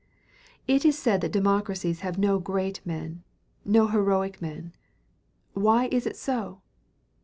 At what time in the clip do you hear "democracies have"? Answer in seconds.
1.31-2.17